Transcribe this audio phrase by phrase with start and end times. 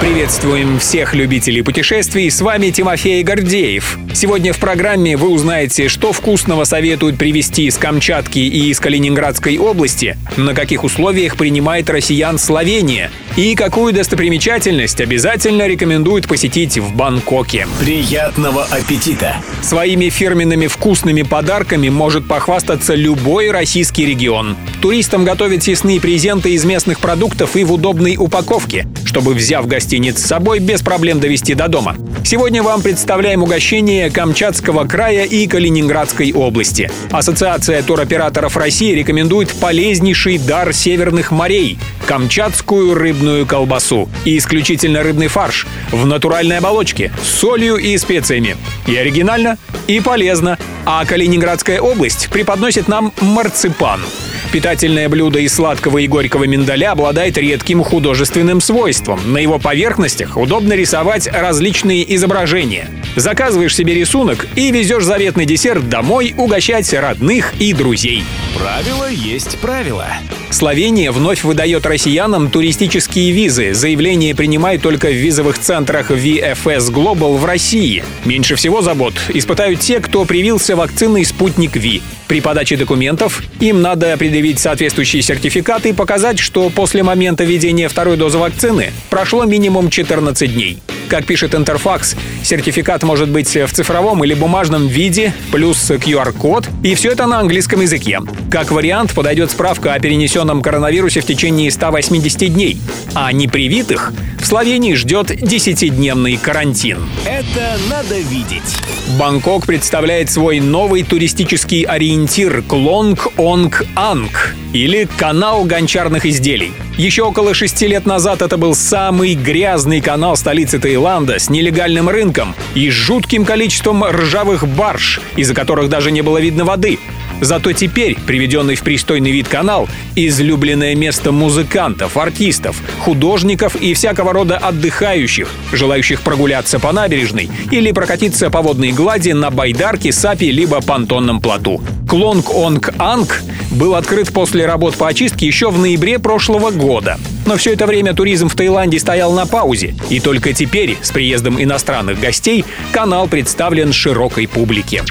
[0.00, 3.98] Приветствуем всех любителей путешествий, с вами Тимофей Гордеев.
[4.14, 10.16] Сегодня в программе вы узнаете, что вкусного советуют привезти из Камчатки и из Калининградской области,
[10.36, 17.66] на каких условиях принимает россиян Словения и какую достопримечательность обязательно рекомендуют посетить в Бангкоке.
[17.80, 19.36] Приятного аппетита!
[19.62, 24.56] Своими фирменными вкусными подарками может похвастаться любой российский регион.
[24.80, 30.26] Туристам готовят съестные презенты из местных продуктов и в удобной упаковке, чтобы, взяв гостиниц с
[30.26, 31.96] собой, без проблем довести до дома.
[32.24, 36.90] Сегодня вам представляем угощение Камчатского края и Калининградской области.
[37.10, 45.66] Ассоциация туроператоров России рекомендует полезнейший дар северных морей– камчатскую рыбную колбасу и исключительно рыбный фарш
[45.90, 48.56] в натуральной оболочке с солью и специями.
[48.86, 50.58] И оригинально, и полезно.
[50.84, 54.00] А Калининградская область преподносит нам марципан–
[54.52, 59.20] Питательное блюдо из сладкого и горького миндаля обладает редким художественным свойством.
[59.30, 62.88] На его поверхностях удобно рисовать различные изображения.
[63.14, 68.24] Заказываешь себе рисунок и везешь заветный десерт домой угощать родных и друзей.
[68.56, 70.06] Правило есть правило.
[70.48, 73.74] Словения вновь выдает россиянам туристические визы.
[73.74, 78.02] Заявление принимают только в визовых центрах VFS Global в России.
[78.24, 82.02] Меньше всего забот испытают те, кто привился вакциной «Спутник Ви».
[82.28, 88.18] При подаче документов им надо предъявить соответствующие сертификаты и показать, что после момента введения второй
[88.18, 90.78] дозы вакцины прошло минимум 14 дней.
[91.08, 97.12] Как пишет Интерфакс, сертификат может быть в цифровом или бумажном виде, плюс QR-код, и все
[97.12, 98.20] это на английском языке.
[98.50, 102.76] Как вариант подойдет справка о перенесенном коронавирусе в течение 180 дней,
[103.14, 106.98] а непривитых в Словении ждет 10-дневный карантин.
[107.26, 108.76] Это надо видеть.
[109.18, 116.72] Бангкок представляет свой новый туристический ориентир Клонг Онг Анг или канал гончарных изделий.
[116.96, 122.54] Еще около шести лет назад это был самый грязный канал столицы Таиланда с нелегальным рынком
[122.74, 126.98] и жутким количеством ржавых барж, из-за которых даже не было видно воды.
[127.40, 134.56] Зато теперь приведенный в пристойный вид канал– излюбленное место музыкантов, артистов, художников и всякого рода
[134.56, 141.40] отдыхающих, желающих прогуляться по набережной или прокатиться по водной глади на байдарке, сапе либо понтонном
[141.40, 141.80] плоту.
[142.08, 147.18] Клонг-Онг-Анг был открыт после работ по очистке еще в ноябре прошлого года.
[147.46, 151.62] Но все это время туризм в Таиланде стоял на паузе, и только теперь, с приездом
[151.62, 155.02] иностранных гостей, канал представлен широкой публике.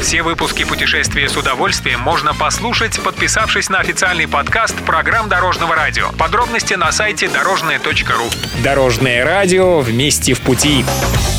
[0.00, 6.08] Все выпуски «Путешествия с удовольствием» можно послушать, подписавшись на официальный подкаст программ Дорожного радио.
[6.18, 8.62] Подробности на сайте дорожное.ру.
[8.62, 10.84] Дорожное радио вместе в пути.